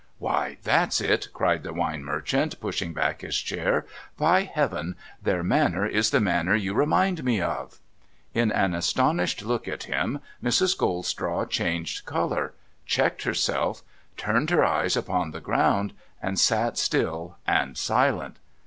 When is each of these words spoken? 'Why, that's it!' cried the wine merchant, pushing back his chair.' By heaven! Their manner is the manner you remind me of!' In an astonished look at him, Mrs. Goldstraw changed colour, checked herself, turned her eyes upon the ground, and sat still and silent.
'Why, 0.17 0.57
that's 0.63 0.99
it!' 0.99 1.27
cried 1.35 1.61
the 1.61 1.73
wine 1.73 2.03
merchant, 2.03 2.59
pushing 2.59 2.91
back 2.91 3.21
his 3.21 3.37
chair.' 3.37 3.85
By 4.27 4.45
heaven! 4.45 4.95
Their 5.21 5.43
manner 5.43 5.85
is 5.85 6.09
the 6.09 6.19
manner 6.19 6.55
you 6.55 6.73
remind 6.73 7.23
me 7.23 7.39
of!' 7.39 7.77
In 8.41 8.51
an 8.51 8.73
astonished 8.73 9.43
look 9.45 9.67
at 9.67 9.83
him, 9.83 10.19
Mrs. 10.43 10.75
Goldstraw 10.75 11.45
changed 11.47 12.07
colour, 12.07 12.55
checked 12.87 13.25
herself, 13.25 13.83
turned 14.17 14.49
her 14.49 14.65
eyes 14.65 14.97
upon 14.97 15.29
the 15.29 15.39
ground, 15.39 15.93
and 16.19 16.39
sat 16.39 16.79
still 16.79 17.37
and 17.45 17.77
silent. 17.77 18.37